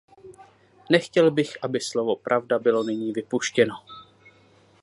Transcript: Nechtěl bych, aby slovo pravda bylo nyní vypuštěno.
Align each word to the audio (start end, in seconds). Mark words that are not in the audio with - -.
Nechtěl 0.89 1.31
bych, 1.31 1.63
aby 1.63 1.79
slovo 1.79 2.15
pravda 2.15 2.59
bylo 2.59 2.83
nyní 2.83 3.11
vypuštěno. 3.13 3.75